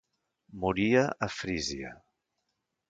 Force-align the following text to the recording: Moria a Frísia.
Moria 0.63 1.03
a 1.29 1.31
Frísia. 1.37 1.95